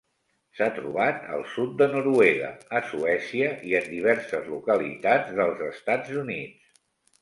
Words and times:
S'ha 0.59 0.67
trobat 0.77 1.27
al 1.35 1.45
sud 1.57 1.75
de 1.83 1.89
Noruega, 1.91 2.51
a 2.81 2.83
Suècia 2.89 3.53
i 3.75 3.79
en 3.83 3.89
diverses 3.95 4.53
localitats 4.59 5.41
dels 5.41 5.67
Estats 5.73 6.23
Units. 6.29 6.79